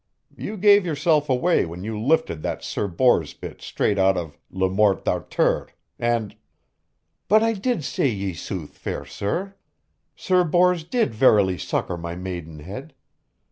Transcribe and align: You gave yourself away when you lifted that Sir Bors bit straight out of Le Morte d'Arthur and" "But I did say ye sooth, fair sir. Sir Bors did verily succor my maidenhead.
You 0.35 0.57
gave 0.57 0.83
yourself 0.83 1.29
away 1.29 1.63
when 1.63 1.83
you 1.83 1.95
lifted 2.01 2.41
that 2.41 2.63
Sir 2.63 2.87
Bors 2.87 3.35
bit 3.35 3.61
straight 3.61 3.99
out 3.99 4.17
of 4.17 4.35
Le 4.49 4.67
Morte 4.67 5.03
d'Arthur 5.03 5.69
and" 5.99 6.35
"But 7.29 7.43
I 7.43 7.53
did 7.53 7.83
say 7.83 8.07
ye 8.07 8.33
sooth, 8.33 8.75
fair 8.79 9.05
sir. 9.05 9.53
Sir 10.15 10.43
Bors 10.43 10.83
did 10.83 11.13
verily 11.13 11.59
succor 11.59 11.97
my 11.97 12.15
maidenhead. 12.15 12.95